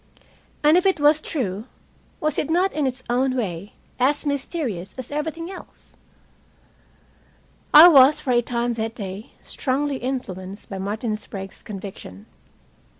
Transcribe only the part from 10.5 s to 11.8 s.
by Martin Sprague's